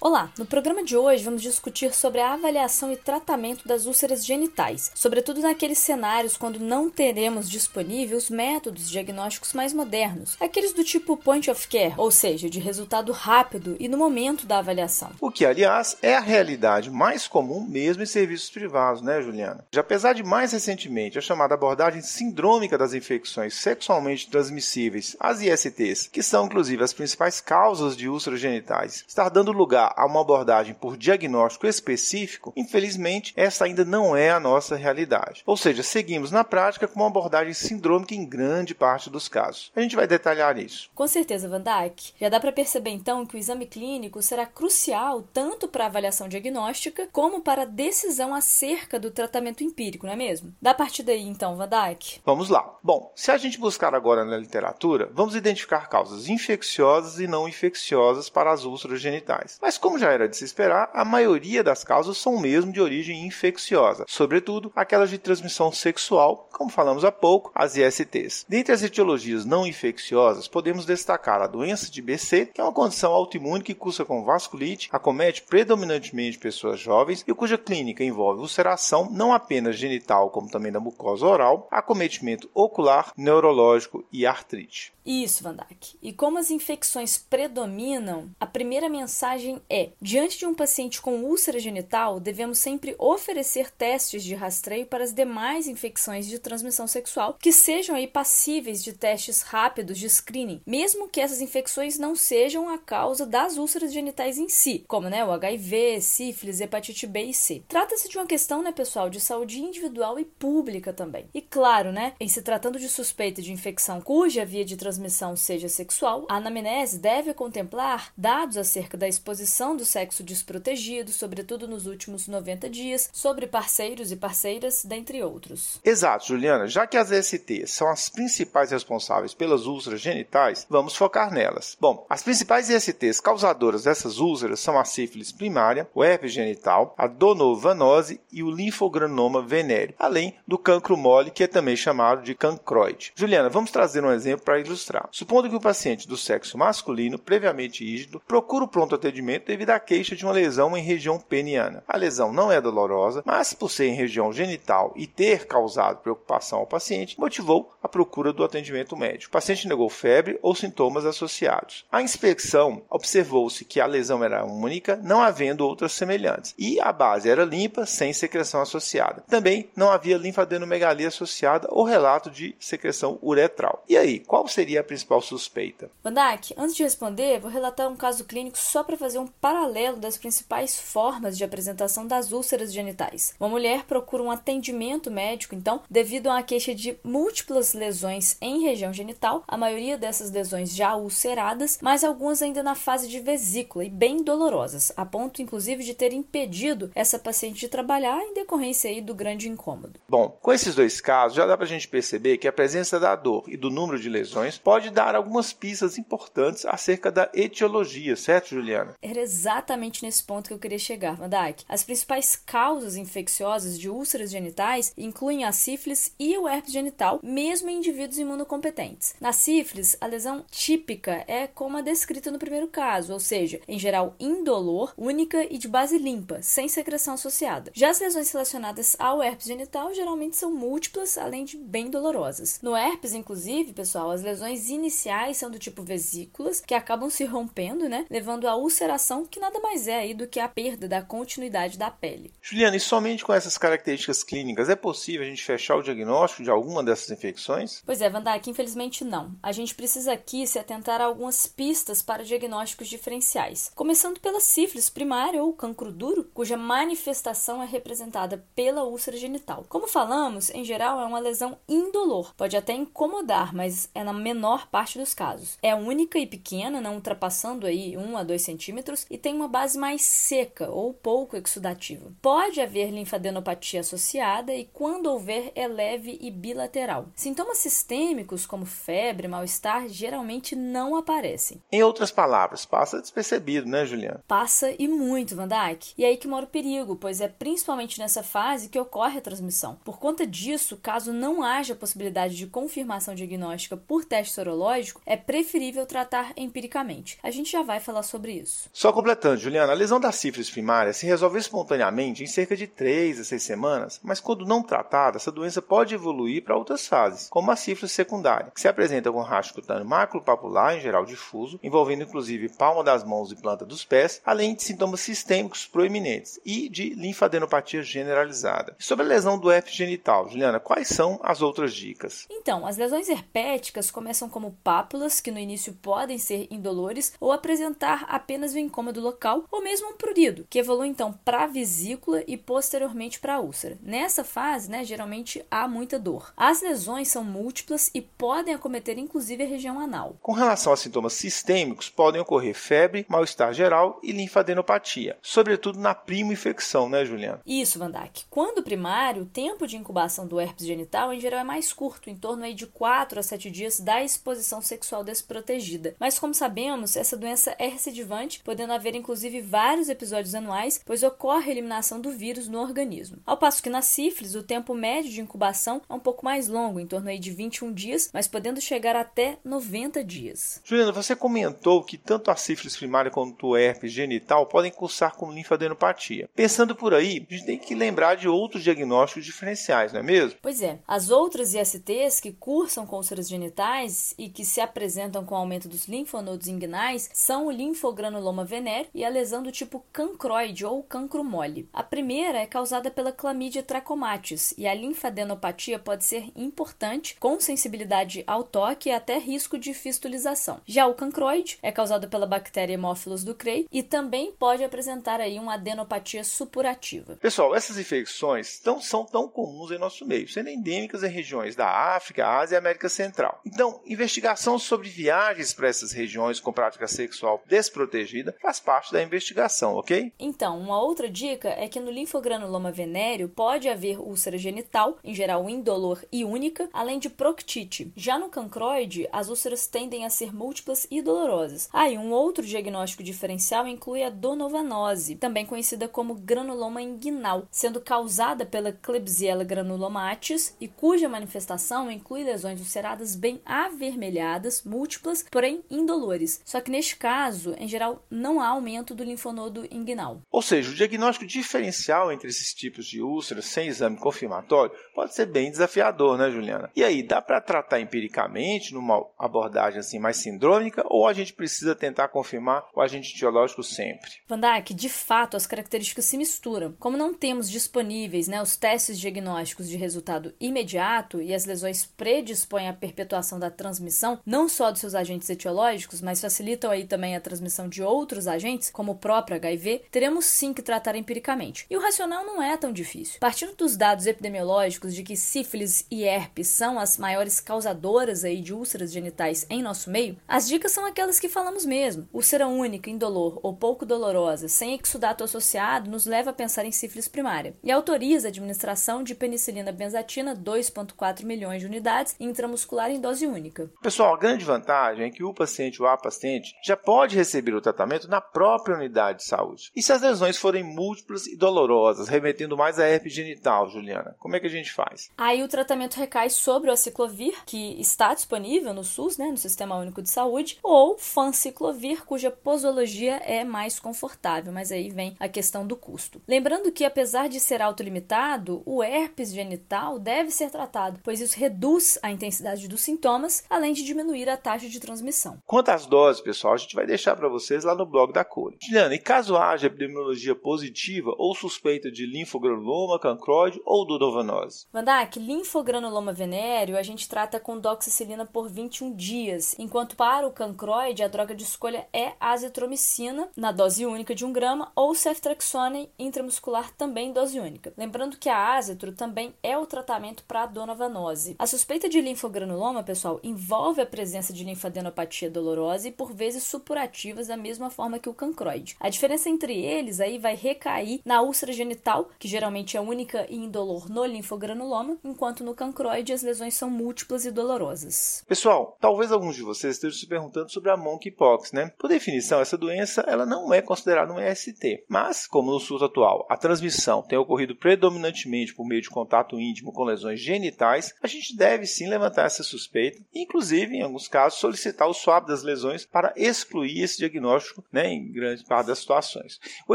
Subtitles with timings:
[0.00, 4.92] Olá, no programa de hoje vamos discutir sobre a avaliação e tratamento das úlceras genitais,
[4.94, 11.50] sobretudo naqueles cenários quando não teremos disponíveis métodos diagnósticos mais modernos, aqueles do tipo point
[11.50, 15.10] of care, ou seja, de resultado rápido e no momento da avaliação.
[15.20, 19.66] O que, aliás, é a realidade mais comum mesmo em serviços privados, né, Juliana?
[19.72, 26.06] Já apesar de mais recentemente a chamada abordagem sindrômica das infecções sexualmente transmissíveis, as ISTs,
[26.06, 30.74] que são inclusive as principais causas de úlceras genitais, estar dando lugar a uma abordagem
[30.74, 35.42] por diagnóstico específico, infelizmente, essa ainda não é a nossa realidade.
[35.46, 39.70] Ou seja, seguimos na prática com uma abordagem sindrômica em grande parte dos casos.
[39.74, 40.90] A gente vai detalhar isso.
[40.94, 42.14] Com certeza, Van Dijk.
[42.20, 46.28] Já dá para perceber então que o exame clínico será crucial tanto para a avaliação
[46.28, 50.54] diagnóstica como para a decisão acerca do tratamento empírico, não é mesmo?
[50.60, 52.20] Dá a partir daí então, Van Dijk.
[52.24, 52.76] Vamos lá.
[52.82, 58.28] Bom, se a gente buscar agora na literatura, vamos identificar causas infecciosas e não infecciosas
[58.28, 59.58] para as úlceras genitais.
[59.60, 63.26] Mas como já era de se esperar, a maioria das causas são mesmo de origem
[63.26, 68.44] infecciosa, sobretudo aquelas de transmissão sexual, como falamos há pouco, as ISTs.
[68.48, 73.12] Dentre as etiologias não infecciosas, podemos destacar a doença de BC, que é uma condição
[73.12, 79.32] autoimune que cursa com vasculite, acomete predominantemente pessoas jovens e cuja clínica envolve ulceração não
[79.32, 84.92] apenas genital, como também da mucosa oral, acometimento ocular, neurológico e artrite.
[85.08, 85.96] Isso, Van Dijk.
[86.02, 91.58] E como as infecções predominam, a primeira mensagem é: diante de um paciente com úlcera
[91.58, 97.52] genital, devemos sempre oferecer testes de rastreio para as demais infecções de transmissão sexual que
[97.52, 102.78] sejam aí passíveis de testes rápidos de screening, mesmo que essas infecções não sejam a
[102.78, 107.62] causa das úlceras genitais em si, como né, o HIV, sífilis, hepatite B e C.
[107.68, 111.28] Trata-se de uma questão, né, pessoal, de saúde individual e pública também.
[111.34, 115.68] E claro, né, em se tratando de suspeita de infecção cuja via de transmissão seja
[115.68, 122.28] sexual, a anamnese deve contemplar dados acerca da exposição do sexo desprotegido, sobretudo nos últimos
[122.28, 125.80] 90 dias, sobre parceiros e parceiras, dentre outros.
[125.84, 126.68] Exato, Juliana.
[126.68, 131.76] Já que as STs são as principais responsáveis pelas úlceras genitais, vamos focar nelas.
[131.80, 137.08] Bom, as principais ISTs causadoras dessas úlceras são a sífilis primária, o herpes genital, a
[137.08, 143.12] donovanose e o linfogranoma venéreo, além do cancro mole, que é também chamado de cancroide.
[143.16, 145.08] Juliana, vamos trazer um exemplo para ilustrar.
[145.10, 149.80] Supondo que o paciente do sexo masculino, previamente rígido, procura o pronto atendimento devido à
[149.80, 151.82] queixa de uma lesão em região peniana.
[151.88, 156.58] A lesão não é dolorosa, mas por ser em região genital e ter causado preocupação
[156.58, 159.30] ao paciente, motivou a procura do atendimento médico.
[159.30, 161.86] O paciente negou febre ou sintomas associados.
[161.90, 167.30] A inspeção observou-se que a lesão era única, não havendo outras semelhantes, e a base
[167.30, 169.24] era limpa, sem secreção associada.
[169.28, 173.82] Também não havia linfadenomegalia associada ou relato de secreção uretral.
[173.88, 175.90] E aí, qual seria a principal suspeita?
[176.04, 180.16] Vandak, antes de responder, vou relatar um caso clínico só para fazer um paralelo das
[180.16, 183.34] principais formas de apresentação das úlceras genitais.
[183.38, 188.62] Uma mulher procura um atendimento médico, então, devido a uma queixa de múltiplas lesões em
[188.62, 193.84] região genital, a maioria dessas lesões já ulceradas, mas algumas ainda na fase de vesícula
[193.84, 198.90] e bem dolorosas, a ponto inclusive de ter impedido essa paciente de trabalhar em decorrência
[198.90, 200.00] aí do grande incômodo.
[200.08, 203.14] Bom, com esses dois casos, já dá para a gente perceber que a presença da
[203.14, 208.50] dor e do número de lesões pode dar algumas pistas importantes acerca da etiologia, certo,
[208.50, 208.94] Juliana?
[209.28, 211.64] Exatamente nesse ponto que eu queria chegar, Van Dijk.
[211.68, 217.68] As principais causas infecciosas de úlceras genitais incluem a sífilis e o herpes genital, mesmo
[217.68, 219.14] em indivíduos imunocompetentes.
[219.20, 223.78] Na sífilis, a lesão típica é como a descrita no primeiro caso, ou seja, em
[223.78, 227.70] geral indolor, única e de base limpa, sem secreção associada.
[227.74, 232.60] Já as lesões relacionadas ao herpes genital geralmente são múltiplas, além de bem dolorosas.
[232.62, 237.88] No herpes, inclusive, pessoal, as lesões iniciais são do tipo vesículas, que acabam se rompendo,
[237.88, 241.78] né, levando à ulceração, que nada mais é aí do que a perda da continuidade
[241.78, 242.32] da pele.
[242.40, 246.50] Juliana, e somente com essas características clínicas é possível a gente fechar o diagnóstico de
[246.50, 247.82] alguma dessas infecções?
[247.84, 249.34] Pois é, Vandak, infelizmente não.
[249.42, 253.70] A gente precisa aqui se atentar a algumas pistas para diagnósticos diferenciais.
[253.74, 259.64] Começando pela sífilis primária ou cancro duro, cuja manifestação é representada pela úlcera genital.
[259.68, 262.34] Como falamos, em geral é uma lesão indolor.
[262.36, 265.58] Pode até incomodar, mas é na menor parte dos casos.
[265.62, 269.78] É única e pequena, não ultrapassando aí 1 a 2 centímetros, e tem uma base
[269.78, 272.12] mais seca ou pouco exudativa.
[272.20, 277.06] Pode haver linfadenopatia associada e, quando houver, é leve e bilateral.
[277.14, 281.62] Sintomas sistêmicos, como febre, mal-estar, geralmente não aparecem.
[281.70, 284.22] Em outras palavras, passa despercebido, né, Juliana?
[284.26, 285.94] Passa e muito, Van Dijk.
[285.96, 289.78] E aí que mora o perigo, pois é principalmente nessa fase que ocorre a transmissão.
[289.84, 295.86] Por conta disso, caso não haja possibilidade de confirmação diagnóstica por teste sorológico, é preferível
[295.86, 297.18] tratar empiricamente.
[297.22, 298.68] A gente já vai falar sobre isso.
[298.72, 303.20] Só completando, Juliana, a lesão da sífilis primária se resolve espontaneamente em cerca de 3
[303.20, 307.52] a 6 semanas, mas quando não tratada, essa doença pode evoluir para outras fases, como
[307.52, 312.48] a sífilis secundária, que se apresenta com racho cutâneo maculopapular, em geral difuso, envolvendo inclusive
[312.48, 317.84] palma das mãos e planta dos pés, além de sintomas sistêmicos proeminentes e de linfadenopatia
[317.84, 318.74] generalizada.
[318.80, 322.26] E sobre a lesão do herpes genital, Juliana, quais são as outras dicas?
[322.28, 328.04] Então, as lesões herpéticas começam como pápulas, que no início podem ser indolores ou apresentar
[328.08, 332.36] apenas o incômodo local, ou mesmo um prurido, que evolui então para a vesícula e
[332.36, 333.78] posteriormente para a úlcera.
[333.82, 336.32] Nessa fase, né, geralmente há muita dor.
[336.36, 340.16] As lesões são múltiplas e podem acometer inclusive a região anal.
[340.22, 346.32] Com relação a sintomas sistêmicos, podem ocorrer febre, mal-estar geral e linfadenopatia, sobretudo na prima
[346.32, 347.40] infecção, né, Juliana?
[347.46, 348.24] Isso, Vandak.
[348.30, 352.16] Quando primário, o tempo de incubação do herpes genital em geral é mais curto, em
[352.16, 355.94] torno aí de 4 a 7 dias da exposição sexual desprotegida.
[355.98, 361.48] Mas como sabemos, essa doença é recidivante, podendo haver inclusive vários episódios anuais, pois ocorre
[361.48, 363.18] a eliminação do vírus no organismo.
[363.26, 366.80] Ao passo que na sífilis, o tempo médio de incubação é um pouco mais longo,
[366.80, 370.60] em torno aí de 21 dias, mas podendo chegar até 90 dias.
[370.64, 375.32] Juliana, você comentou que tanto a sífilis primária quanto o herpes genital podem cursar com
[375.32, 376.28] linfadenopatia.
[376.34, 380.38] Pensando por aí, a gente tem que lembrar de outros diagnósticos diferenciais, não é mesmo?
[380.40, 380.78] Pois é.
[380.86, 385.86] As outras ISTs que cursam com úlceras genitais e que se apresentam com aumento dos
[385.86, 388.44] linfonodos inguinais são o linfogranuloma
[388.94, 391.68] e a lesão do tipo cancroide ou cancro mole.
[391.72, 398.24] A primeira é causada pela clamídia trachomatis e a linfadenopatia pode ser importante, com sensibilidade
[398.26, 400.60] ao toque e até risco de fistulização.
[400.66, 405.54] Já o cancroide é causado pela bactéria Haemophilus ducreyi e também pode apresentar aí uma
[405.54, 407.16] adenopatia supurativa.
[407.16, 411.68] Pessoal, essas infecções não são tão comuns em nosso meio, sendo endêmicas em regiões da
[411.68, 413.40] África, Ásia e América Central.
[413.44, 419.74] Então, investigação sobre viagens para essas regiões com prática sexual desprotegida faz parte da investigação,
[419.74, 420.12] ok?
[420.18, 425.48] Então, uma outra dica é que no linfogranuloma venéreo pode haver úlcera genital, em geral
[425.48, 427.92] indolor e única, além de proctite.
[427.96, 431.68] Já no cancroide, as úlceras tendem a ser múltiplas e dolorosas.
[431.72, 437.80] Ah, e um outro diagnóstico diferencial inclui a donovanose, também conhecida como granuloma inguinal, sendo
[437.80, 446.40] causada pela Klebsiella granulomatis e cuja manifestação inclui lesões ulceradas bem avermelhadas, múltiplas, porém indolores.
[446.44, 450.22] Só que neste caso, em geral, não há aumento do linfonodo inguinal.
[450.30, 455.26] Ou seja, o diagnóstico diferencial entre esses tipos de úlceras sem exame confirmatório pode ser
[455.26, 456.70] bem desafiador, né, Juliana?
[456.74, 461.74] E aí, dá para tratar empiricamente numa abordagem assim mais sindrômica ou a gente precisa
[461.74, 464.10] tentar confirmar o agente etiológico sempre?
[464.28, 466.74] Van Dijk, de fato, as características se misturam.
[466.78, 472.68] Como não temos disponíveis né, os testes diagnósticos de resultado imediato e as lesões predispõem
[472.68, 477.20] à perpetuação da transmissão, não só dos seus agentes etiológicos, mas facilitam aí também a
[477.20, 481.66] transmissão de outros agentes, como o próprio HIV, teremos sim que tratar empiricamente.
[481.70, 483.18] E o racional não é tão difícil.
[483.20, 488.54] Partindo dos dados epidemiológicos de que sífilis e herpes são as maiores causadoras aí de
[488.54, 492.08] úlceras genitais em nosso meio, as dicas são aquelas que falamos mesmo.
[492.12, 497.08] Úlcera única, indolor ou pouco dolorosa, sem exudato associado, nos leva a pensar em sífilis
[497.08, 503.26] primária e autoriza a administração de penicilina benzatina 2,4 milhões de unidades intramuscular em dose
[503.26, 503.70] única.
[503.82, 507.60] Pessoal, a grande vantagem é que o paciente ou a paciente já pode receber o
[507.60, 509.70] tratamento na própria unidade de saúde.
[509.74, 514.36] E se as lesões forem múltiplas e dolorosas, remetendo mais a herpes genital, Juliana, como
[514.36, 515.10] é que a gente faz?
[515.16, 519.76] Aí o tratamento recai sobre o aciclovir, que está disponível no SUS, né, no Sistema
[519.76, 525.66] Único de Saúde, ou fanciclovir, cuja posologia é mais confortável, mas aí vem a questão
[525.66, 526.20] do custo.
[526.26, 531.98] Lembrando que, apesar de ser autolimitado, o herpes genital deve ser tratado, pois isso reduz
[532.02, 535.38] a intensidade dos sintomas, além de diminuir a taxa de transmissão.
[535.46, 538.56] Quanto às doses, pessoal, a gente vai deixar para vocês lá no blog da Cura.
[538.60, 544.66] Juliana, e caso haja epidemiologia positiva ou suspeita de linfogranuloma, cancroide ou dodovanose?
[544.72, 551.02] Vandak, linfogranuloma venéreo a gente trata com doxicilina por 21 dias, enquanto para o cancroide
[551.02, 556.72] a droga de escolha é azitromicina na dose única de 1 grama ou ceftriaxone intramuscular
[556.74, 557.72] também dose única.
[557.76, 561.36] Lembrando que a azitro também é o tratamento para a donovanose.
[561.38, 567.28] A suspeita de linfogranuloma, pessoal, envolve a presença de linfadenopatia dolorosa e por vezes supurativas
[567.28, 568.76] da mesma forma que o cancroide.
[568.80, 573.36] A diferença entre eles aí vai recair na úlcera genital, que geralmente é única e
[573.36, 578.24] indolor no linfogranuloma, enquanto no cancroide as lesões são múltiplas e dolorosas.
[578.26, 581.72] Pessoal, talvez alguns de vocês estejam se perguntando sobre a monkeypox, né?
[581.78, 586.26] Por definição, essa doença ela não é considerada um EST, mas como no SUS atual
[586.28, 591.36] a transmissão tem ocorrido predominantemente por meio de contato íntimo com lesões genitais, a gente
[591.36, 596.12] deve sim levantar essa suspeita, inclusive em alguns casos solicitar o swab das lesões para
[596.16, 599.38] excluir esse diagnóstico, né, em grande parte das situações.
[599.66, 599.74] O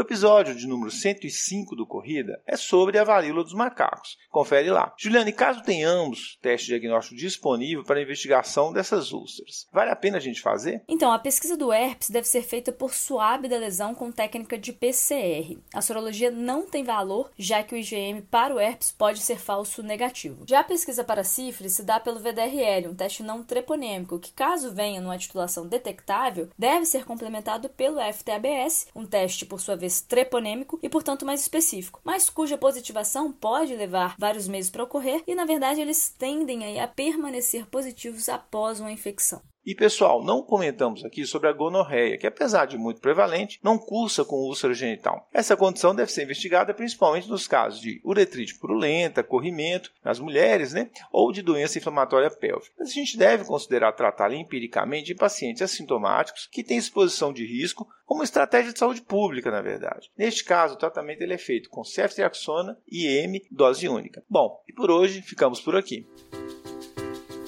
[0.00, 4.16] episódio de número 105 do Corrida é sobre a varíola dos macacos.
[4.30, 4.94] Confere lá.
[4.98, 10.20] Juliane, caso tenhamos teste diagnóstico disponível para a investigação dessas úlceras, vale a pena a
[10.20, 10.82] gente fazer?
[10.88, 14.72] Então, a pesquisa do herpes deve ser feita por suave da lesão com técnica de
[14.72, 15.58] PCR.
[15.72, 19.82] A sorologia não tem valor, já que o IgM para o herpes pode ser falso
[19.82, 20.44] negativo.
[20.46, 24.72] Já a pesquisa para sífilis se dá pelo VDRL, um teste não treponêmico, que caso
[24.72, 30.78] venha numa titulação detectável, deve ser complementado pelo FTABS, um teste por sua vez treponêmico
[30.82, 35.44] e portanto mais específico, mas cuja positivação pode levar vários meses para ocorrer e na
[35.44, 39.42] verdade eles tendem a permanecer positivos após uma infecção.
[39.66, 44.22] E pessoal, não comentamos aqui sobre a gonorreia, que apesar de muito prevalente, não cursa
[44.22, 45.26] com úlcera genital.
[45.32, 50.90] Essa condição deve ser investigada principalmente nos casos de uretrite purulenta, corrimento nas mulheres, né,
[51.10, 52.74] ou de doença inflamatória pélvica.
[52.78, 57.88] Mas a gente deve considerar tratá-la empiricamente em pacientes assintomáticos que têm exposição de risco
[58.04, 60.10] como estratégia de saúde pública, na verdade.
[60.16, 64.22] Neste caso, o tratamento ele é feito com ceftriaxona e M dose única.
[64.28, 66.06] Bom, e por hoje ficamos por aqui.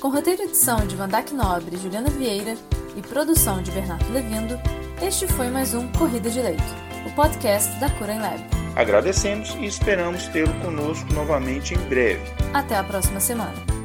[0.01, 2.55] Com roteiro e edição de Vandac Nobre e Juliana Vieira
[2.95, 4.59] e produção de Bernardo Levindo,
[5.01, 6.63] este foi mais um Corrida de Leito,
[7.07, 8.39] o podcast da Cura em Lab.
[8.77, 12.23] Agradecemos e esperamos tê-lo conosco novamente em breve.
[12.53, 13.76] Até a próxima semana.